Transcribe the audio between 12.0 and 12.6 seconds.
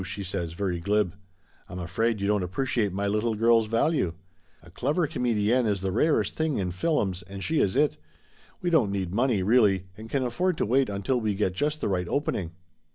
opening."